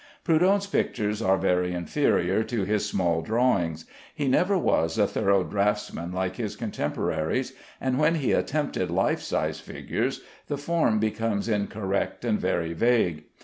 [0.23, 3.85] Prudhon's pictures are very inferior to his small drawings.
[4.15, 9.59] He never was a thorough draughtsman like his contemporaries, and when he attempted life size
[9.59, 13.25] figures, the form becomes incorrect and very vague.